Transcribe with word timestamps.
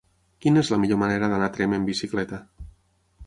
Quina 0.45 0.61
és 0.61 0.71
la 0.73 0.79
millor 0.85 0.99
manera 1.01 1.29
d'anar 1.33 1.49
a 1.49 1.53
Tremp 1.57 1.77
amb 1.79 1.91
bicicleta? 1.91 2.43